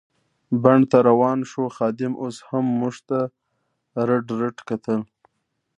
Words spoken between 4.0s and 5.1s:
رډ رډ کتل.